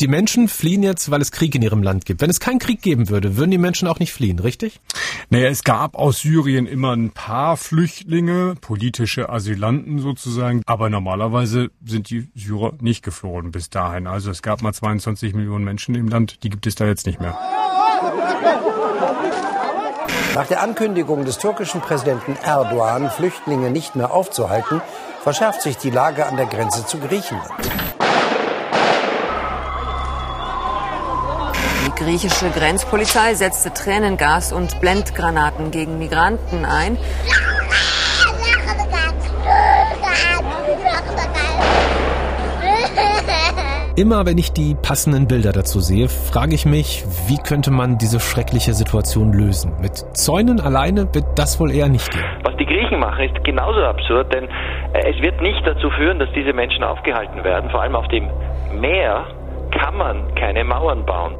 die 0.00 0.08
Menschen 0.08 0.48
fliehen 0.48 0.82
jetzt, 0.82 1.10
weil 1.10 1.20
es 1.20 1.30
Krieg 1.30 1.54
in 1.54 1.62
ihrem 1.62 1.82
Land 1.82 2.06
gibt. 2.06 2.22
Wenn 2.22 2.30
es 2.30 2.40
keinen 2.40 2.58
Krieg 2.58 2.80
geben 2.80 3.10
würde, 3.10 3.36
würden 3.36 3.50
die 3.50 3.58
Menschen 3.58 3.86
auch 3.86 3.98
nicht 3.98 4.12
fliehen, 4.12 4.38
richtig? 4.38 4.80
Naja, 5.28 5.48
es 5.48 5.62
gab 5.62 5.94
aus 5.94 6.20
Syrien 6.20 6.66
immer 6.66 6.96
ein 6.96 7.10
paar 7.10 7.56
Flüchtlinge, 7.56 8.54
politische 8.60 9.28
Asylanten 9.28 9.98
sozusagen, 9.98 10.62
aber 10.66 10.88
normalerweise 10.88 11.70
sind 11.84 12.08
die 12.08 12.28
Syrer 12.34 12.72
nicht 12.80 13.04
geflohen 13.04 13.50
bis 13.50 13.68
dahin. 13.68 14.06
Also 14.06 14.30
es 14.30 14.42
gab 14.42 14.62
mal 14.62 14.72
22 14.72 15.34
Millionen 15.34 15.64
Menschen 15.64 15.94
im 15.94 16.08
Land, 16.08 16.42
die 16.44 16.50
gibt 16.50 16.66
es 16.66 16.74
da 16.74 16.86
jetzt 16.86 17.06
nicht 17.06 17.20
mehr. 17.20 17.38
Nach 20.34 20.46
der 20.46 20.62
Ankündigung 20.62 21.24
des 21.24 21.38
türkischen 21.38 21.80
Präsidenten 21.80 22.36
Erdogan, 22.42 23.10
Flüchtlinge 23.10 23.70
nicht 23.70 23.96
mehr 23.96 24.12
aufzuhalten, 24.12 24.80
verschärft 25.22 25.60
sich 25.60 25.76
die 25.76 25.90
Lage 25.90 26.26
an 26.26 26.36
der 26.36 26.46
Grenze 26.46 26.86
zu 26.86 26.98
Griechenland. 26.98 27.79
Griechische 32.00 32.48
Grenzpolizei 32.48 33.34
setzte 33.34 33.74
Tränengas 33.74 34.52
und 34.54 34.80
Blendgranaten 34.80 35.70
gegen 35.70 35.98
Migranten 35.98 36.64
ein. 36.64 36.96
Immer 43.96 44.24
wenn 44.24 44.38
ich 44.38 44.52
die 44.52 44.74
passenden 44.74 45.28
Bilder 45.28 45.52
dazu 45.52 45.80
sehe, 45.80 46.08
frage 46.08 46.54
ich 46.54 46.64
mich, 46.64 47.04
wie 47.28 47.36
könnte 47.36 47.70
man 47.70 47.98
diese 47.98 48.18
schreckliche 48.18 48.72
Situation 48.72 49.34
lösen? 49.34 49.74
Mit 49.82 49.92
Zäunen 50.16 50.58
alleine 50.58 51.14
wird 51.14 51.26
das 51.36 51.60
wohl 51.60 51.70
eher 51.70 51.90
nicht 51.90 52.10
gehen. 52.10 52.24
Was 52.42 52.56
die 52.56 52.64
Griechen 52.64 52.98
machen, 52.98 53.24
ist 53.24 53.44
genauso 53.44 53.80
absurd, 53.82 54.32
denn 54.32 54.44
äh, 54.94 55.12
es 55.12 55.20
wird 55.20 55.42
nicht 55.42 55.60
dazu 55.66 55.90
führen, 55.90 56.18
dass 56.18 56.30
diese 56.34 56.54
Menschen 56.54 56.82
aufgehalten 56.82 57.44
werden. 57.44 57.68
Vor 57.68 57.82
allem 57.82 57.94
auf 57.94 58.08
dem 58.08 58.30
Meer 58.80 59.26
kann 59.78 59.98
man 59.98 60.34
keine 60.34 60.64
Mauern 60.64 61.04
bauen. 61.04 61.34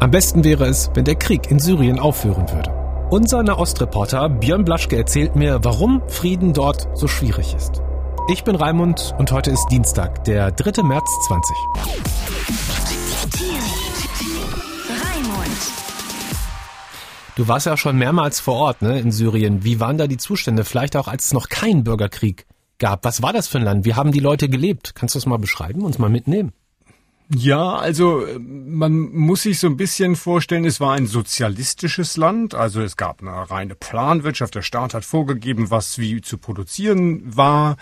Am 0.00 0.12
besten 0.12 0.44
wäre 0.44 0.64
es, 0.66 0.92
wenn 0.94 1.04
der 1.04 1.16
Krieg 1.16 1.50
in 1.50 1.58
Syrien 1.58 1.98
aufhören 1.98 2.48
würde. 2.52 2.70
Unser 3.10 3.42
Nahostreporter 3.42 4.28
Björn 4.28 4.64
Blaschke 4.64 4.96
erzählt 4.96 5.34
mir, 5.34 5.58
warum 5.64 6.02
Frieden 6.06 6.52
dort 6.52 6.86
so 6.96 7.08
schwierig 7.08 7.52
ist. 7.56 7.82
Ich 8.30 8.44
bin 8.44 8.54
Raimund 8.54 9.12
und 9.18 9.32
heute 9.32 9.50
ist 9.50 9.66
Dienstag, 9.72 10.22
der 10.22 10.52
3. 10.52 10.84
März 10.84 11.10
20. 11.26 11.56
Du 17.34 17.48
warst 17.48 17.66
ja 17.66 17.76
schon 17.76 17.98
mehrmals 17.98 18.38
vor 18.38 18.54
Ort, 18.54 18.82
ne, 18.82 19.00
in 19.00 19.10
Syrien. 19.10 19.64
Wie 19.64 19.80
waren 19.80 19.98
da 19.98 20.06
die 20.06 20.16
Zustände? 20.16 20.64
Vielleicht 20.64 20.94
auch, 20.94 21.08
als 21.08 21.24
es 21.24 21.32
noch 21.32 21.48
keinen 21.48 21.82
Bürgerkrieg 21.82 22.46
gab. 22.78 23.04
Was 23.04 23.20
war 23.20 23.32
das 23.32 23.48
für 23.48 23.58
ein 23.58 23.64
Land? 23.64 23.84
Wie 23.84 23.94
haben 23.94 24.12
die 24.12 24.20
Leute 24.20 24.48
gelebt? 24.48 24.94
Kannst 24.94 25.16
du 25.16 25.18
das 25.18 25.26
mal 25.26 25.38
beschreiben, 25.38 25.82
uns 25.82 25.98
mal 25.98 26.08
mitnehmen? 26.08 26.52
Ja, 27.30 27.76
also 27.76 28.26
man 28.40 29.00
muss 29.12 29.42
sich 29.42 29.58
so 29.58 29.66
ein 29.66 29.76
bisschen 29.76 30.16
vorstellen, 30.16 30.64
es 30.64 30.80
war 30.80 30.94
ein 30.94 31.06
sozialistisches 31.06 32.16
Land, 32.16 32.54
also 32.54 32.80
es 32.80 32.96
gab 32.96 33.20
eine 33.20 33.50
reine 33.50 33.74
Planwirtschaft, 33.74 34.54
der 34.54 34.62
Staat 34.62 34.94
hat 34.94 35.04
vorgegeben, 35.04 35.70
was 35.70 35.98
wie 35.98 36.22
zu 36.22 36.38
produzieren 36.38 37.36
war. 37.36 37.76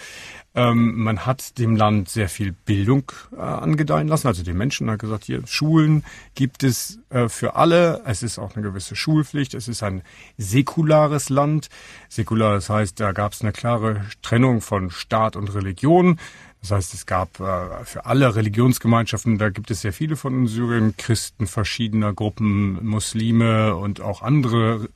Ähm, 0.56 0.98
man 1.00 1.27
hat 1.27 1.58
dem 1.58 1.77
Land 1.77 2.08
sehr 2.08 2.28
viel 2.28 2.53
Bildung 2.53 3.12
äh, 3.36 3.41
angedeihen 3.41 4.08
lassen, 4.08 4.27
also 4.27 4.42
den 4.42 4.56
Menschen 4.56 4.91
hat 4.91 4.98
gesagt, 4.98 5.25
hier 5.25 5.47
Schulen 5.47 6.03
gibt 6.34 6.64
es 6.64 6.98
äh, 7.10 7.28
für 7.28 7.55
alle, 7.55 8.03
es 8.05 8.25
ist 8.25 8.41
auch 8.41 8.56
eine 8.56 8.64
gewisse 8.64 8.97
Schulpflicht, 8.97 9.55
es 9.55 9.69
ist 9.69 9.83
ein 9.84 10.03
säkulares 10.38 11.28
Land. 11.28 11.69
Säkular, 12.08 12.55
das 12.55 12.69
heißt, 12.69 12.98
da 12.98 13.12
gab 13.12 13.33
es 13.33 13.42
eine 13.42 13.53
klare 13.53 14.06
Trennung 14.22 14.60
von 14.60 14.91
Staat 14.91 15.36
und 15.36 15.55
Religion. 15.55 16.19
Das 16.67 16.78
heißt, 16.78 16.95
es 16.95 17.06
gab 17.06 17.39
äh, 17.39 17.84
für 17.84 18.06
alle 18.06 18.34
Religionsgemeinschaften, 18.34 19.39
da 19.39 19.50
gibt 19.50 19.70
es 19.70 19.83
sehr 19.83 19.92
viele 19.92 20.17
von 20.17 20.34
in 20.34 20.47
Syrien, 20.48 20.97
Christen 20.97 21.47
verschiedener 21.47 22.12
Gruppen, 22.12 22.84
Muslime 22.84 23.77
und 23.77 24.00
auch 24.00 24.20
andere 24.20 24.89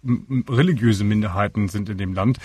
religiöse 0.49 1.05
Minderheiten 1.05 1.69
sind 1.69 1.89
in 1.89 1.97
dem 1.97 2.13
Land. 2.13 2.39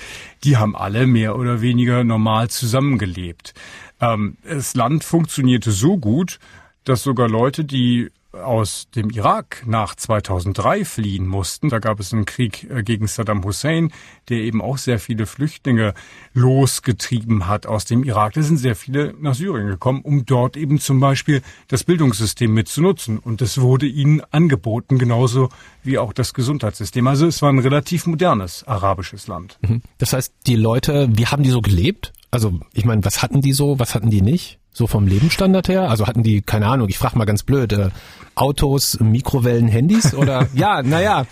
Die 0.43 0.57
haben 0.57 0.75
alle 0.75 1.07
mehr 1.07 1.39
oder 1.39 1.61
weniger 1.61 2.03
normal 2.03 2.51
zusammengelebt. 2.51 3.55
Ähm, 3.99 4.37
das 4.43 4.75
Land 4.75 5.03
funktionierte 5.03 5.71
so 5.71 5.97
gut, 5.97 6.37
dass 6.85 7.03
sogar 7.03 7.27
Leute, 7.27 7.65
die 7.65 8.09
aus 8.35 8.87
dem 8.95 9.09
Irak 9.09 9.63
nach 9.65 9.95
2003 9.95 10.85
fliehen 10.85 11.27
mussten. 11.27 11.69
Da 11.69 11.79
gab 11.79 11.99
es 11.99 12.13
einen 12.13 12.25
Krieg 12.25 12.69
äh, 12.69 12.83
gegen 12.83 13.07
Saddam 13.07 13.43
Hussein, 13.43 13.91
der 14.29 14.39
eben 14.39 14.61
auch 14.61 14.77
sehr 14.77 14.99
viele 14.99 15.25
Flüchtlinge 15.25 15.93
losgetrieben 16.33 17.47
hat 17.47 17.65
aus 17.65 17.85
dem 17.85 18.03
Irak. 18.03 18.33
Da 18.33 18.43
sind 18.43 18.57
sehr 18.57 18.75
viele 18.75 19.13
nach 19.19 19.35
Syrien 19.35 19.67
gekommen, 19.67 20.01
um 20.01 20.25
dort 20.25 20.57
eben 20.57 20.79
zum 20.79 20.99
Beispiel 20.99 21.41
das 21.67 21.83
Bildungssystem 21.83 22.53
mitzunutzen. 22.53 23.19
Und 23.19 23.41
das 23.41 23.59
wurde 23.61 23.85
ihnen 23.85 24.21
angeboten, 24.31 24.97
genauso 24.97 25.49
wie 25.83 25.97
auch 25.97 26.13
das 26.13 26.33
Gesundheitssystem. 26.33 27.07
Also 27.07 27.27
es 27.27 27.41
war 27.41 27.51
ein 27.51 27.59
relativ 27.59 28.05
modernes 28.05 28.63
arabisches 28.67 29.27
Land. 29.27 29.57
Mhm. 29.61 29.81
Das 29.97 30.13
heißt, 30.13 30.33
die 30.47 30.55
Leute, 30.55 31.09
wie 31.11 31.27
haben 31.27 31.43
die 31.43 31.51
so 31.51 31.61
gelebt? 31.61 32.13
Also 32.31 32.59
ich 32.73 32.85
meine, 32.85 33.05
was 33.05 33.21
hatten 33.21 33.41
die 33.41 33.53
so, 33.53 33.79
was 33.79 33.95
hatten 33.95 34.09
die 34.09 34.21
nicht? 34.21 34.59
So 34.77 34.87
vom 34.87 35.07
Lebensstandard 35.07 35.69
her? 35.69 35.89
Also 35.89 36.05
hatten 36.05 36.21
die, 36.21 36.41
keine 36.41 36.67
Ahnung, 36.67 36.89
ich 36.89 36.97
frage 36.97 37.17
mal 37.17 37.23
ganz 37.23 37.43
blöd, 37.43 37.71
äh, 37.71 37.91
Autos, 38.35 38.99
Mikrowellen, 38.99 39.69
Handys 39.69 40.13
oder 40.13 40.49
ja, 40.53 40.83
naja. 40.83 41.25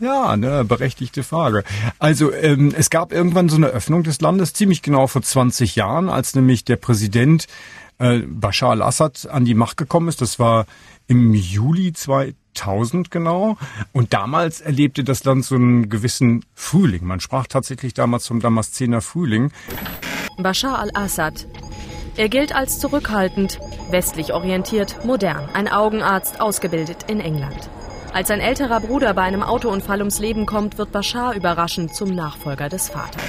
Ja, 0.00 0.38
ne, 0.38 0.64
berechtigte 0.64 1.22
Frage. 1.22 1.64
Also 1.98 2.32
ähm, 2.32 2.72
es 2.74 2.88
gab 2.88 3.12
irgendwann 3.12 3.50
so 3.50 3.56
eine 3.56 3.66
Öffnung 3.66 4.04
des 4.04 4.22
Landes, 4.22 4.54
ziemlich 4.54 4.80
genau 4.80 5.06
vor 5.06 5.20
20 5.20 5.76
Jahren, 5.76 6.08
als 6.08 6.34
nämlich 6.34 6.64
der 6.64 6.76
Präsident 6.76 7.46
äh, 7.98 8.20
Bashar 8.20 8.70
al-Assad 8.70 9.28
an 9.30 9.44
die 9.44 9.54
Macht 9.54 9.76
gekommen 9.76 10.08
ist. 10.08 10.22
Das 10.22 10.38
war 10.38 10.64
im 11.08 11.34
Juli 11.34 11.92
2000 11.92 13.10
genau. 13.10 13.58
Und 13.92 14.14
damals 14.14 14.62
erlebte 14.62 15.04
das 15.04 15.24
Land 15.24 15.44
so 15.44 15.56
einen 15.56 15.90
gewissen 15.90 16.42
Frühling. 16.54 17.04
Man 17.04 17.20
sprach 17.20 17.48
tatsächlich 17.48 17.92
damals 17.92 18.26
vom 18.26 18.40
Damaszener 18.40 19.02
Frühling. 19.02 19.50
Bashar 20.38 20.78
al-Assad 20.78 21.46
er 22.18 22.28
gilt 22.28 22.52
als 22.54 22.80
zurückhaltend, 22.80 23.60
westlich 23.90 24.32
orientiert, 24.32 25.04
modern, 25.04 25.48
ein 25.54 25.68
Augenarzt, 25.68 26.40
ausgebildet 26.40 27.04
in 27.08 27.20
England. 27.20 27.70
Als 28.12 28.28
sein 28.28 28.40
älterer 28.40 28.80
Bruder 28.80 29.14
bei 29.14 29.22
einem 29.22 29.42
Autounfall 29.42 30.00
ums 30.00 30.18
Leben 30.18 30.44
kommt, 30.44 30.78
wird 30.78 30.90
Bashar 30.90 31.34
überraschend 31.34 31.94
zum 31.94 32.14
Nachfolger 32.14 32.68
des 32.68 32.88
Vaters. 32.88 33.22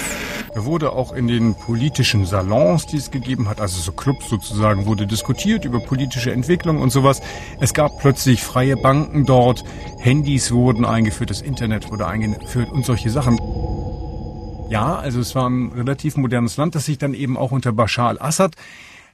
Er 0.55 0.65
wurde 0.65 0.93
auch 0.93 1.13
in 1.13 1.27
den 1.27 1.53
politischen 1.53 2.25
Salons, 2.25 2.87
die 2.87 2.97
es 2.97 3.11
gegeben 3.11 3.47
hat, 3.47 3.61
also 3.61 3.79
so 3.79 3.91
Clubs 3.91 4.27
sozusagen, 4.27 4.87
wurde 4.87 5.05
diskutiert 5.05 5.65
über 5.65 5.79
politische 5.79 6.31
Entwicklung 6.31 6.81
und 6.81 6.89
sowas. 6.89 7.21
Es 7.59 7.75
gab 7.75 7.99
plötzlich 7.99 8.41
freie 8.41 8.75
Banken 8.75 9.25
dort, 9.25 9.63
Handys 9.99 10.51
wurden 10.51 10.85
eingeführt, 10.85 11.29
das 11.29 11.41
Internet 11.41 11.91
wurde 11.91 12.07
eingeführt 12.07 12.71
und 12.71 12.85
solche 12.85 13.11
Sachen. 13.11 13.39
Ja, 14.69 14.95
also 14.95 15.19
es 15.19 15.33
war 15.35 15.49
ein 15.49 15.71
relativ 15.71 16.15
modernes 16.15 16.57
Land, 16.57 16.75
das 16.75 16.85
sich 16.85 16.97
dann 16.97 17.13
eben 17.13 17.37
auch 17.37 17.51
unter 17.51 17.71
Bashar 17.71 18.09
al-Assad 18.09 18.55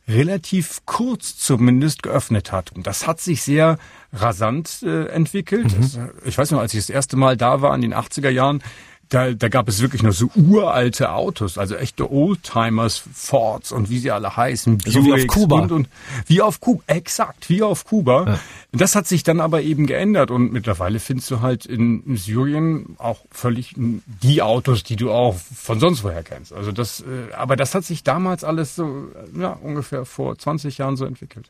relativ 0.07 0.81
kurz 0.85 1.37
zumindest 1.37 2.03
geöffnet 2.03 2.51
hat. 2.51 2.71
Und 2.73 2.85
das 2.85 3.07
hat 3.07 3.19
sich 3.19 3.41
sehr 3.41 3.77
rasant 4.13 4.83
äh, 4.83 5.07
entwickelt. 5.07 5.65
Mhm. 5.65 5.81
Das, 5.81 5.99
ich 6.25 6.37
weiß 6.37 6.51
noch, 6.51 6.59
als 6.59 6.73
ich 6.73 6.81
das 6.81 6.89
erste 6.89 7.17
Mal 7.17 7.37
da 7.37 7.61
war 7.61 7.73
in 7.73 7.81
den 7.81 7.93
80er 7.93 8.29
Jahren, 8.29 8.61
da, 9.09 9.31
da 9.31 9.47
gab 9.49 9.67
es 9.67 9.81
wirklich 9.81 10.03
noch 10.03 10.13
so 10.13 10.29
uralte 10.35 11.11
Autos, 11.11 11.57
also 11.57 11.75
echte 11.75 12.11
Oldtimers, 12.11 13.03
Fords 13.13 13.71
und 13.71 13.89
wie 13.89 13.99
sie 13.99 14.11
alle 14.11 14.35
heißen. 14.35 14.79
So 14.85 15.05
wie 15.05 15.13
auf 15.13 15.27
Kuba. 15.27 15.61
Und, 15.61 15.71
und, 15.71 15.89
wie 16.27 16.41
auf 16.41 16.59
Kuba, 16.59 16.83
exakt, 16.87 17.49
wie 17.49 17.61
auf 17.61 17.85
Kuba. 17.85 18.25
Ja. 18.25 18.39
Das 18.71 18.95
hat 18.95 19.07
sich 19.07 19.23
dann 19.23 19.39
aber 19.39 19.61
eben 19.61 19.85
geändert 19.85 20.31
und 20.31 20.51
mittlerweile 20.51 20.99
findest 20.99 21.31
du 21.31 21.41
halt 21.41 21.65
in 21.65 22.17
Syrien 22.17 22.95
auch 22.97 23.19
völlig 23.31 23.73
die 23.75 24.41
Autos, 24.41 24.83
die 24.83 24.95
du 24.95 25.11
auch 25.11 25.35
von 25.35 25.79
sonst 25.79 26.03
woher 26.03 26.23
kennst. 26.23 26.51
Also 26.53 26.71
das, 26.71 27.01
äh, 27.01 27.33
aber 27.33 27.55
das 27.55 27.75
hat 27.75 27.85
sich 27.85 28.03
damals 28.03 28.43
alles 28.43 28.75
so, 28.75 29.09
ja, 29.37 29.49
ungefähr 29.49 30.05
vor 30.05 30.37
20 30.37 30.77
Jahren 30.77 30.97
so 30.97 31.05
entwickelt. 31.05 31.49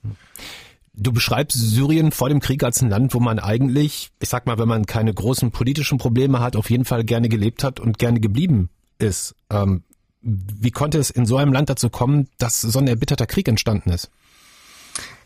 Du 0.97 1.11
beschreibst 1.11 1.57
Syrien 1.57 2.11
vor 2.11 2.29
dem 2.29 2.39
Krieg 2.39 2.63
als 2.63 2.81
ein 2.81 2.89
Land, 2.89 3.13
wo 3.13 3.19
man 3.19 3.39
eigentlich, 3.39 4.11
ich 4.19 4.29
sag 4.29 4.45
mal, 4.45 4.57
wenn 4.57 4.67
man 4.67 4.85
keine 4.85 5.13
großen 5.13 5.51
politischen 5.51 5.97
Probleme 5.97 6.39
hat, 6.39 6.55
auf 6.55 6.69
jeden 6.69 6.85
Fall 6.85 7.03
gerne 7.03 7.29
gelebt 7.29 7.63
hat 7.63 7.79
und 7.79 7.97
gerne 7.97 8.19
geblieben 8.19 8.69
ist. 8.97 9.35
Ähm, 9.49 9.83
wie 10.21 10.71
konnte 10.71 10.97
es 10.97 11.09
in 11.09 11.25
so 11.25 11.37
einem 11.37 11.53
Land 11.53 11.69
dazu 11.69 11.89
kommen, 11.89 12.27
dass 12.37 12.61
so 12.61 12.79
ein 12.79 12.87
erbitterter 12.87 13.27
Krieg 13.27 13.47
entstanden 13.47 13.91
ist? 13.91 14.09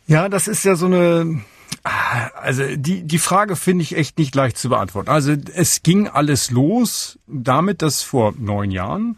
Ja, 0.07 0.27
das 0.27 0.47
ist 0.47 0.65
ja 0.65 0.75
so 0.75 0.87
eine, 0.87 1.41
also 1.83 2.63
die, 2.75 3.03
die 3.03 3.19
Frage 3.19 3.55
finde 3.55 3.83
ich 3.83 3.95
echt 3.95 4.17
nicht 4.17 4.35
leicht 4.35 4.57
zu 4.57 4.69
beantworten. 4.69 5.09
Also 5.09 5.35
es 5.53 5.83
ging 5.83 6.07
alles 6.07 6.51
los 6.51 7.19
damit, 7.27 7.81
dass 7.81 8.01
vor 8.01 8.33
neun 8.37 8.71
Jahren 8.71 9.17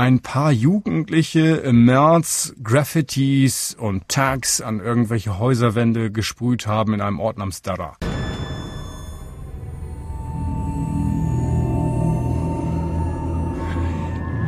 ein 0.00 0.20
paar 0.20 0.50
Jugendliche 0.50 1.56
im 1.56 1.84
März 1.84 2.54
Graffitis 2.62 3.76
und 3.78 4.08
Tags 4.08 4.62
an 4.62 4.80
irgendwelche 4.80 5.38
Häuserwände 5.38 6.10
gesprüht 6.10 6.66
haben 6.66 6.94
in 6.94 7.02
einem 7.02 7.20
Ort 7.20 7.36
namens 7.36 7.60
Dara. 7.60 7.98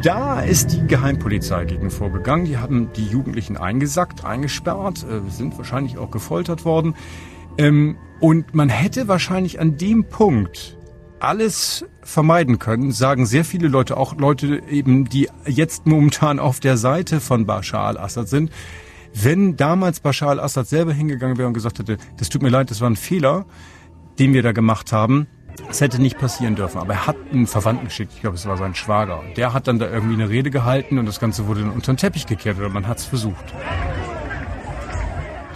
Da 0.03 0.41
ist 0.41 0.69
die 0.69 0.87
Geheimpolizei 0.87 1.67
gegen 1.67 1.91
vorgegangen. 1.91 2.47
Die 2.47 2.57
haben 2.57 2.91
die 2.95 3.07
Jugendlichen 3.07 3.59
eingesackt, 3.59 4.25
eingesperrt, 4.25 5.05
äh, 5.05 5.31
sind 5.31 5.59
wahrscheinlich 5.59 5.99
auch 5.99 6.11
gefoltert 6.11 6.65
worden. 6.65 6.95
Ähm, 7.59 7.99
und 8.21 8.55
man 8.55 8.71
hätte 8.71 9.07
wahrscheinlich 9.07 9.61
an 9.61 9.77
dem 9.77 10.05
Punkt 10.09 10.79
alles 11.23 11.85
vermeiden 12.03 12.59
können, 12.59 12.91
sagen 12.91 13.27
sehr 13.27 13.45
viele 13.45 13.69
Leute, 13.69 13.97
auch 13.97 14.17
Leute 14.17 14.63
eben, 14.69 15.05
die 15.09 15.29
jetzt 15.47 15.87
momentan 15.87 16.39
auf 16.39 16.59
der 16.59 16.77
Seite 16.77 17.21
von 17.21 17.47
Bashar 17.47 17.87
al-Assad 17.87 18.29
sind. 18.29 18.51
Wenn 19.15 19.57
damals 19.57 20.01
Bashar 20.01 20.31
al-Assad 20.31 20.67
selber 20.67 20.93
hingegangen 20.93 21.39
wäre 21.39 21.47
und 21.47 21.55
gesagt 21.55 21.79
hätte, 21.79 21.97
das 22.17 22.29
tut 22.29 22.43
mir 22.43 22.49
leid, 22.49 22.71
das 22.71 22.81
war 22.81 22.91
ein 22.91 22.97
Fehler, 22.97 23.47
den 24.19 24.33
wir 24.33 24.43
da 24.43 24.53
gemacht 24.53 24.93
haben, 24.93 25.29
es 25.71 25.81
hätte 25.81 26.01
nicht 26.03 26.19
passieren 26.19 26.57
dürfen. 26.57 26.79
Aber 26.79 26.95
er 26.95 27.07
hat 27.07 27.17
einen 27.33 27.47
Verwandten 27.47 27.87
geschickt, 27.87 28.13
ich 28.15 28.21
glaube, 28.23 28.37
es 28.37 28.47
war 28.47 28.57
sein 28.57 28.75
Schwager. 28.75 29.23
Der 29.37 29.53
hat 29.53 29.69
dann 29.69 29.79
da 29.79 29.89
irgendwie 29.89 30.15
eine 30.15 30.29
Rede 30.29 30.51
gehalten 30.51 30.99
und 30.99 31.07
das 31.07 31.21
Ganze 31.21 31.47
wurde 31.47 31.61
dann 31.61 31.71
unter 31.71 31.93
den 31.93 31.99
Teppich 31.99 32.27
gekehrt 32.27 32.59
oder 32.59 32.69
man 32.69 32.89
hat 32.89 32.99
es 32.99 33.05
versucht. 33.05 33.45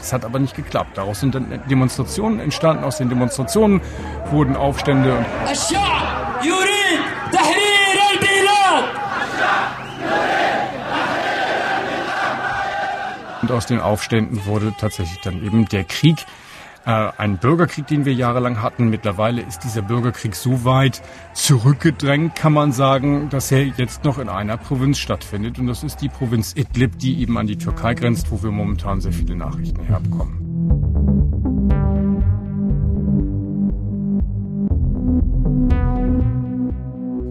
Das 0.07 0.13
hat 0.13 0.25
aber 0.25 0.39
nicht 0.39 0.55
geklappt. 0.55 0.97
Daraus 0.99 1.19
sind 1.19 1.35
dann 1.35 1.61
Demonstrationen 1.69 2.39
entstanden. 2.39 2.85
Aus 2.85 2.99
den 2.99 3.09
Demonstrationen 3.09 3.81
wurden 4.31 4.55
Aufstände. 4.55 5.17
Und 13.43 13.51
und 13.51 13.51
aus 13.51 13.67
den 13.67 13.81
Aufständen 13.81 14.47
wurde 14.47 14.73
tatsächlich 14.79 15.21
dann 15.23 15.45
eben 15.45 15.67
der 15.67 15.83
Krieg. 15.83 16.25
Äh, 16.87 17.11
ein 17.19 17.39
Bürgerkrieg, 17.39 17.89
den 17.89 18.05
wir 18.05 18.15
jahrelang 18.15 18.63
hatten. 18.63 18.89
Mittlerweile 18.89 19.43
ist 19.43 19.65
dieser 19.65 19.83
Bürgerkrieg 19.83 20.37
so 20.37 20.65
weit 20.65 21.03
zurückgedrängt, 21.35 22.37
kann 22.37 22.53
man 22.53 22.71
sagen, 22.71 23.29
dass 23.29 23.51
er 23.51 23.65
jetzt 23.65 24.05
noch 24.05 24.19
in 24.21 24.29
einer 24.29 24.57
Provinz 24.57 24.99
stattfindet. 24.99 25.59
Und 25.59 25.67
das 25.67 25.83
ist 25.83 26.01
die 26.01 26.09
Provinz 26.09 26.55
Idlib, 26.55 26.97
die 27.01 27.21
eben 27.21 27.37
an 27.39 27.49
die 27.49 27.59
Türkei 27.59 27.95
grenzt, 27.95 28.31
wo 28.31 28.41
wir 28.41 28.53
momentan 28.53 29.01
sehr 29.01 29.13
viele 29.13 29.35
Nachrichten 29.35 29.83
herbekommen. 29.83 30.47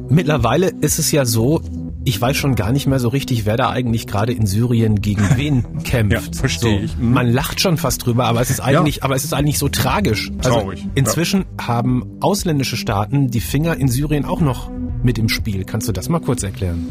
Mittlerweile 0.09 0.67
ist 0.81 0.99
es 0.99 1.13
ja 1.13 1.23
so, 1.23 1.61
ich 2.05 2.21
weiß 2.21 2.37
schon 2.37 2.55
gar 2.55 2.71
nicht 2.71 2.87
mehr 2.87 2.99
so 2.99 3.09
richtig, 3.09 3.45
wer 3.45 3.57
da 3.57 3.71
eigentlich 3.71 4.07
gerade 4.07 4.31
in 4.31 4.45
Syrien 4.45 5.01
gegen 5.01 5.27
wen 5.35 5.83
kämpft. 5.83 6.13
Ja, 6.13 6.39
verstehe 6.39 6.77
so, 6.79 6.85
ich. 6.85 6.97
Mhm. 6.97 7.11
Man 7.13 7.31
lacht 7.31 7.59
schon 7.59 7.77
fast 7.77 8.05
drüber, 8.05 8.25
aber 8.25 8.41
es 8.41 8.49
ist 8.49 8.59
eigentlich, 8.61 8.97
Ja. 8.97 9.03
aber 9.03 9.15
es 9.15 9.23
ist 9.23 9.33
eigentlich 9.33 9.57
so 9.57 9.67
tragisch. 9.69 10.31
Also 10.37 10.59
Traurig, 10.59 10.85
inzwischen 10.95 11.45
haben 11.59 12.05
ausländische 12.21 12.77
Staaten 12.77 13.29
die 13.29 13.41
Finger 13.41 13.75
in 13.75 13.87
Syrien 13.87 14.23
auch 14.25 14.39
noch 14.39 14.69
mit 15.03 15.17
im 15.17 15.29
Spiel. 15.29 15.65
Kannst 15.65 15.87
du 15.87 15.91
das 15.91 16.07
mal 16.09 16.19
kurz 16.19 16.43
erklären? 16.43 16.87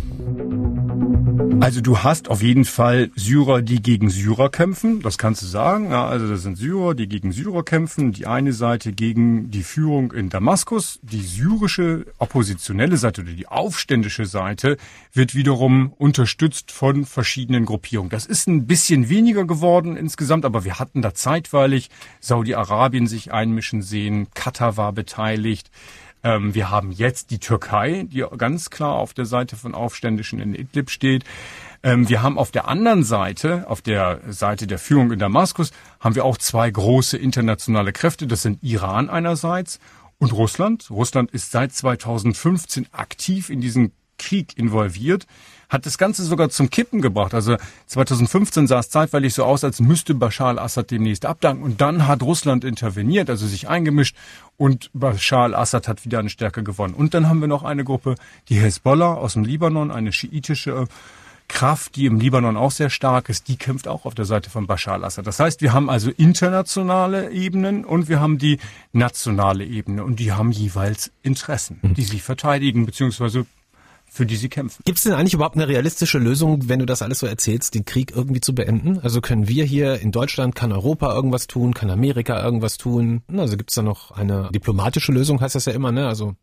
Also 1.61 1.81
du 1.81 1.99
hast 1.99 2.29
auf 2.29 2.43
jeden 2.43 2.65
Fall 2.65 3.11
Syrer, 3.17 3.63
die 3.63 3.81
gegen 3.81 4.11
Syrer 4.11 4.51
kämpfen, 4.51 5.01
das 5.01 5.19
kannst 5.19 5.43
du 5.43 5.47
sagen. 5.47 5.91
Ja, 5.91 6.07
also 6.07 6.29
das 6.29 6.43
sind 6.43 6.57
Syrer, 6.57 6.95
die 6.95 7.09
gegen 7.09 7.33
Syrer 7.33 7.63
kämpfen. 7.63 8.13
Die 8.13 8.27
eine 8.27 8.53
Seite 8.53 8.93
gegen 8.93 9.51
die 9.51 9.63
Führung 9.63 10.13
in 10.13 10.29
Damaskus. 10.29 10.99
Die 11.03 11.23
syrische 11.23 12.07
oppositionelle 12.19 12.97
Seite 12.97 13.23
oder 13.23 13.33
die 13.33 13.47
aufständische 13.47 14.27
Seite 14.27 14.77
wird 15.13 15.35
wiederum 15.35 15.93
unterstützt 15.97 16.71
von 16.71 17.05
verschiedenen 17.07 17.65
Gruppierungen. 17.65 18.11
Das 18.11 18.27
ist 18.27 18.47
ein 18.47 18.67
bisschen 18.67 19.09
weniger 19.09 19.45
geworden 19.45 19.97
insgesamt, 19.97 20.45
aber 20.45 20.65
wir 20.65 20.79
hatten 20.79 21.03
da 21.03 21.15
zeitweilig 21.15 21.89
Saudi-Arabien 22.21 23.07
sich 23.07 23.33
einmischen 23.33 23.81
sehen, 23.83 24.29
Katar 24.35 24.77
war 24.77 24.93
beteiligt. 24.93 25.71
Ähm, 26.25 26.55
wir 26.55 26.71
haben 26.71 26.91
jetzt 26.91 27.31
die 27.31 27.39
Türkei, 27.39 28.07
die 28.09 28.25
ganz 28.37 28.71
klar 28.71 28.95
auf 28.95 29.13
der 29.13 29.27
Seite 29.27 29.57
von 29.57 29.75
Aufständischen 29.75 30.41
in 30.41 30.55
Idlib 30.55 30.91
steht. 30.91 31.25
Ähm, 31.83 32.09
wir 32.09 32.23
haben 32.23 32.39
auf 32.39 32.51
der 32.51 32.67
anderen 32.67 33.05
Seite, 33.05 33.69
auf 33.69 33.83
der 33.83 34.21
Seite 34.29 34.67
der 34.67 34.79
Führung 34.79 35.13
in 35.13 35.19
Damaskus, 35.19 35.71
haben 36.01 36.15
wir 36.15 36.25
auch 36.25 36.39
zwei 36.39 36.71
große 36.71 37.19
internationale 37.19 37.93
Kräfte. 37.93 38.27
Das 38.27 38.43
sind 38.43 38.63
Iran 38.63 39.11
einerseits 39.11 39.79
und 40.19 40.33
Russland. 40.33 40.91
Russland 40.91 41.31
ist 41.31 41.51
seit 41.51 41.73
2015 41.73 42.87
aktiv 42.93 43.51
in 43.51 43.61
diesen 43.61 43.93
Krieg 44.19 44.57
involviert, 44.57 45.27
hat 45.69 45.87
das 45.87 45.99
Ganze 45.99 46.25
sogar 46.25 46.51
zum 46.51 46.71
Kippen 46.71 47.01
gebracht. 47.01 47.35
Also 47.35 47.57
2015 47.87 48.67
sah 48.67 48.79
es 48.79 48.91
zeitweilig 48.91 49.35
so 49.35 49.45
aus, 49.45 49.65
als 49.65 49.81
müsste 49.81 50.15
Bashar 50.15 50.49
al-Assad 50.49 50.91
demnächst 50.91 51.27
abdanken. 51.27 51.63
Und 51.63 51.81
dann 51.81 52.07
hat 52.07 52.23
Russland 52.23 52.65
interveniert, 52.65 53.29
also 53.29 53.47
sich 53.47 53.69
eingemischt 53.69 54.17
und 54.57 54.91
Bashar 54.93 55.45
al-Assad 55.45 55.89
hat 55.89 56.05
wieder 56.05 56.19
eine 56.19 56.31
Stärke 56.31 56.63
gewonnen. 56.63 56.95
Und 56.95 57.15
dann 57.15 57.29
haben 57.29 57.41
wir 57.41 57.49
noch 57.49 57.65
eine 57.65 57.85
Gruppe, 57.85 58.15
die 58.49 58.57
Hezbollah 58.57 59.15
aus 59.15 59.35
dem 59.35 59.45
Libanon, 59.45 59.91
eine 59.91 60.13
schiitische 60.13 60.87
Kraft, 61.49 61.97
die 61.97 62.07
im 62.07 62.19
Libanon 62.19 62.57
auch 62.57 62.71
sehr 62.71 62.89
stark 62.89 63.29
ist, 63.29 63.49
die 63.49 63.57
kämpft 63.57 63.87
auch 63.87 64.07
auf 64.07 64.15
der 64.15 64.25
Seite 64.25 64.51
von 64.51 64.67
Bashar 64.67 64.95
al-Assad. 64.95 65.27
Das 65.27 65.41
heißt, 65.41 65.61
wir 65.61 65.73
haben 65.73 65.91
also 65.91 66.11
internationale 66.11 67.31
Ebenen 67.33 67.85
und 67.85 68.09
wir 68.09 68.21
haben 68.21 68.39
die 68.39 68.59
nationale 68.93 69.65
Ebene 69.65 70.05
und 70.05 70.21
die 70.21 70.33
haben 70.33 70.53
jeweils 70.53 71.13
Interessen, 71.23 71.81
die 71.83 72.05
sie 72.05 72.21
verteidigen 72.21 72.87
beziehungsweise 72.87 73.47
für 74.15 74.27
die 74.27 74.37
sie 74.37 74.49
kämpfen. 74.49 74.81
Gibt 74.85 74.99
es 74.99 75.05
denn 75.05 75.13
eigentlich 75.13 75.35
überhaupt 75.35 75.57
eine 75.57 75.67
realistische 75.67 76.19
Lösung, 76.19 76.69
wenn 76.69 76.79
du 76.79 76.87
das 76.87 77.03
alles 77.03 77.19
so 77.19 77.27
erzählst, 77.27 77.75
den 77.75 77.85
Krieg 77.85 78.13
irgendwie 78.15 78.41
zu 78.41 78.55
beenden? 78.55 79.01
Also 79.01 79.21
können 79.21 79.49
wir 79.49 79.65
hier 79.65 80.01
in 80.01 80.13
Deutschland, 80.13 80.55
kann 80.55 80.71
Europa 80.71 81.13
irgendwas 81.13 81.49
tun, 81.49 81.75
kann 81.75 81.91
Amerika 81.91 82.41
irgendwas 82.41 82.79
tun? 82.79 83.23
Also 83.37 83.57
gibt 83.57 83.71
es 83.71 83.75
da 83.75 83.83
noch 83.83 84.13
eine 84.13 84.51
diplomatische 84.55 85.11
Lösung, 85.11 85.41
heißt 85.41 85.57
das 85.57 85.65
ja 85.65 85.73
immer, 85.73 85.91
ne? 85.91 86.07
Also 86.07 86.37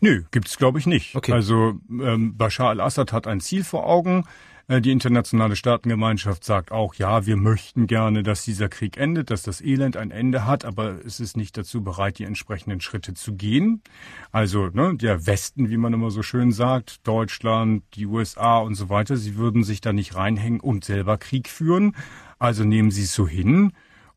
Nö, 0.00 0.24
gibt's 0.32 0.58
glaube 0.58 0.80
ich 0.80 0.86
nicht. 0.86 1.14
Okay. 1.14 1.32
Also 1.32 1.74
ähm, 1.88 2.36
Bashar 2.36 2.70
al-Assad 2.70 3.12
hat 3.12 3.28
ein 3.28 3.40
Ziel 3.40 3.62
vor 3.62 3.86
Augen. 3.86 4.24
Äh, 4.70 4.80
Die 4.80 4.92
internationale 4.92 5.56
Staatengemeinschaft 5.56 6.44
sagt 6.44 6.70
auch, 6.70 6.94
ja, 6.94 7.26
wir 7.26 7.36
möchten 7.36 7.88
gerne, 7.88 8.22
dass 8.22 8.44
dieser 8.44 8.68
Krieg 8.68 8.96
endet, 8.96 9.30
dass 9.30 9.42
das 9.42 9.60
Elend 9.60 9.96
ein 9.96 10.12
Ende 10.12 10.46
hat, 10.46 10.64
aber 10.64 11.04
es 11.04 11.18
ist 11.18 11.36
nicht 11.36 11.58
dazu 11.58 11.82
bereit, 11.82 12.18
die 12.18 12.24
entsprechenden 12.24 12.80
Schritte 12.80 13.14
zu 13.14 13.34
gehen. 13.34 13.82
Also 14.30 14.68
ne, 14.68 14.94
der 14.96 15.26
Westen, 15.26 15.70
wie 15.70 15.76
man 15.76 15.92
immer 15.92 16.12
so 16.12 16.22
schön 16.22 16.52
sagt, 16.52 17.06
Deutschland, 17.06 17.82
die 17.94 18.06
USA 18.06 18.58
und 18.58 18.76
so 18.76 18.88
weiter, 18.88 19.16
sie 19.16 19.36
würden 19.36 19.64
sich 19.64 19.80
da 19.80 19.92
nicht 19.92 20.14
reinhängen 20.14 20.60
und 20.60 20.84
selber 20.84 21.18
Krieg 21.18 21.48
führen. 21.48 21.96
Also 22.38 22.62
nehmen 22.62 22.92
sie 22.92 23.02
es 23.02 23.12
so 23.12 23.26
hin. 23.26 23.72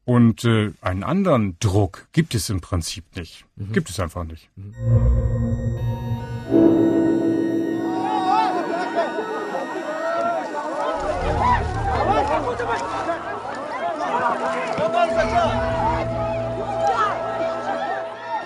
Und 0.05 0.43
äh, 0.43 0.71
einen 0.81 1.03
anderen 1.03 1.57
Druck 1.59 2.09
gibt 2.11 2.35
es 2.35 2.49
im 2.49 2.61
Prinzip 2.61 3.05
nicht. 3.15 3.45
Gibt 3.71 3.89
es 3.89 3.99
einfach 3.99 4.25
nicht. 4.25 4.49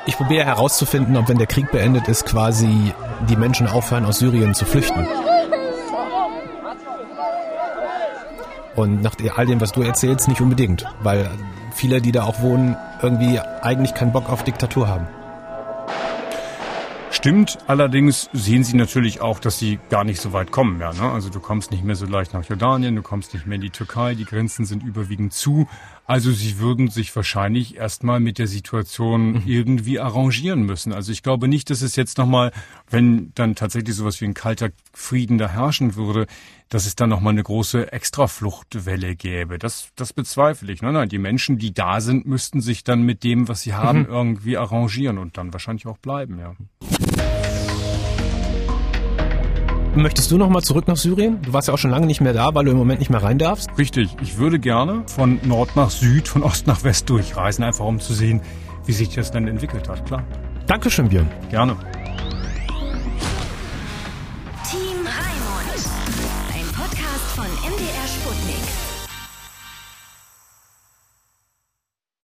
Ich 0.08 0.16
probiere 0.16 0.46
herauszufinden, 0.46 1.18
ob 1.18 1.28
wenn 1.28 1.38
der 1.38 1.48
Krieg 1.48 1.70
beendet 1.72 2.08
ist, 2.08 2.26
quasi 2.26 2.94
die 3.30 3.36
Menschen 3.36 3.68
aufhören, 3.68 4.06
aus 4.06 4.20
Syrien 4.20 4.54
zu 4.54 4.66
flüchten. 4.66 5.06
Und 8.76 9.02
nach 9.02 9.16
all 9.36 9.46
dem, 9.46 9.60
was 9.60 9.72
du 9.72 9.82
erzählst, 9.82 10.28
nicht 10.28 10.40
unbedingt, 10.40 10.86
weil 11.02 11.30
viele, 11.74 12.00
die 12.02 12.12
da 12.12 12.24
auch 12.24 12.42
wohnen, 12.42 12.78
irgendwie 13.02 13.40
eigentlich 13.40 13.94
keinen 13.94 14.12
Bock 14.12 14.30
auf 14.30 14.44
Diktatur 14.44 14.88
haben. 14.88 15.08
Stimmt, 17.10 17.58
allerdings 17.66 18.30
sehen 18.32 18.64
sie 18.64 18.78
natürlich 18.78 19.22
auch, 19.22 19.40
dass 19.40 19.58
sie 19.58 19.80
gar 19.90 20.04
nicht 20.04 20.22
so 20.22 20.34
weit 20.34 20.52
kommen 20.52 20.78
mehr. 20.78 20.94
Ne? 20.94 21.12
Also 21.12 21.30
du 21.30 21.40
kommst 21.40 21.72
nicht 21.72 21.84
mehr 21.84 21.96
so 21.96 22.06
leicht 22.06 22.34
nach 22.34 22.46
Jordanien, 22.46 22.96
du 22.96 23.02
kommst 23.02 23.34
nicht 23.34 23.48
mehr 23.48 23.56
in 23.56 23.62
die 23.62 23.72
Türkei, 23.72 24.14
die 24.14 24.26
Grenzen 24.26 24.66
sind 24.66 24.84
überwiegend 24.84 25.34
zu. 25.34 25.68
Also 26.08 26.32
sie 26.32 26.58
würden 26.58 26.90
sich 26.90 27.14
wahrscheinlich 27.18 27.76
erstmal 27.76 28.22
mit 28.22 28.40
der 28.40 28.48
Situation 28.48 29.44
irgendwie 29.46 30.00
arrangieren 30.00 30.62
müssen. 30.64 30.94
Also 30.94 31.12
ich 31.12 31.22
glaube 31.22 31.50
nicht, 31.50 31.70
dass 31.70 31.82
es 31.82 31.98
jetzt 31.98 32.18
nochmal, 32.18 32.54
wenn 32.90 33.34
dann 33.36 33.56
tatsächlich 33.56 33.94
sowas 33.94 34.22
wie 34.22 34.26
ein 34.26 34.34
kalter 34.34 34.70
Frieden 34.94 35.38
da 35.38 35.50
herrschen 35.50 35.96
würde, 35.96 36.26
dass 36.70 36.86
es 36.86 36.96
dann 36.96 37.10
nochmal 37.10 37.34
eine 37.34 37.44
große 37.44 37.92
Extrafluchtwelle 37.92 39.18
gäbe. 39.18 39.60
Das, 39.60 39.90
das 39.98 40.14
bezweifle 40.14 40.72
ich. 40.72 40.82
Nein, 40.82 40.94
nein, 40.94 41.10
die 41.10 41.18
Menschen, 41.18 41.58
die 41.58 41.74
da 41.74 42.00
sind, 42.00 42.26
müssten 42.26 42.62
sich 42.62 42.86
dann 42.86 43.02
mit 43.02 43.26
dem, 43.26 43.50
was 43.50 43.64
sie 43.64 43.74
haben, 43.74 44.06
irgendwie 44.08 44.56
arrangieren 44.56 45.18
und 45.18 45.38
dann 45.38 45.52
wahrscheinlich 45.52 45.88
auch 45.88 45.98
bleiben, 45.98 46.40
ja. 46.40 46.56
Möchtest 49.98 50.30
du 50.30 50.38
nochmal 50.38 50.62
zurück 50.62 50.88
nach 50.88 50.96
Syrien? 50.96 51.42
Du 51.42 51.54
warst 51.54 51.68
ja 51.70 51.74
auch 51.74 51.78
schon 51.80 51.90
lange 51.90 52.06
nicht 52.06 52.22
mehr 52.22 52.32
da, 52.32 52.54
weil 52.54 52.66
du 52.66 52.72
im 52.72 52.78
Moment 52.78 53.00
nicht 53.00 53.10
mehr 53.10 53.24
rein 53.24 53.40
darfst. 53.40 53.68
Richtig, 53.80 54.16
ich 54.22 54.38
würde 54.38 54.60
gerne 54.60 55.02
von 55.08 55.40
Nord 55.44 55.76
nach 55.76 55.90
Süd, 55.90 56.28
von 56.28 56.44
Ost 56.44 56.68
nach 56.68 56.84
West 56.84 57.10
durchreisen, 57.10 57.64
einfach 57.64 57.84
um 57.84 58.00
zu 58.00 58.14
sehen, 58.14 58.42
wie 58.86 58.92
sich 58.92 59.10
das 59.10 59.32
dann 59.32 59.48
entwickelt 59.48 59.90
hat. 59.90 60.06
Klar, 60.06 60.24
Dankeschön, 60.68 61.10
Björn. 61.10 61.28
gerne. 61.50 61.76
Team 64.70 65.02
Raimund. 65.04 65.90
Ein 66.54 66.68
Podcast 66.76 67.26
von 67.36 67.46
MDR 67.46 68.08
Sputnik. 68.08 68.47